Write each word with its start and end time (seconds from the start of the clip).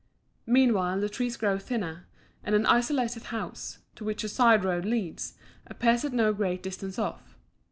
Meantime 0.47 0.99
the 0.99 1.07
trees 1.07 1.37
grow 1.37 1.59
thinner, 1.59 2.07
and 2.43 2.55
an 2.55 2.65
isolated 2.65 3.21
house, 3.25 3.77
to 3.95 4.03
which 4.03 4.23
a 4.23 4.27
side 4.29 4.63
road 4.63 4.83
leads, 4.83 5.35
appears 5.67 6.03
at 6.03 6.11
no 6.11 6.33
great 6.33 6.63
distance 6.63 6.97
off. 6.97 7.37